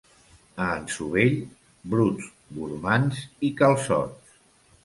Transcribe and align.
A 0.63 0.69
Ansovell, 0.77 1.35
bruts, 1.93 2.31
gormands 2.57 3.23
i 3.51 3.55
calçots. 3.61 4.39